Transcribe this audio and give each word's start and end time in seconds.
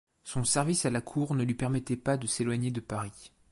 Son 0.23 0.43
service 0.43 0.87
à 0.87 0.89
la 0.89 0.99
cour 1.01 1.35
ne 1.35 1.43
lui 1.43 1.53
permettait 1.53 1.95
pas 1.95 2.17
de 2.17 2.25
s’éloigner 2.25 2.71
de 2.71 2.79
Paris. 2.79 3.31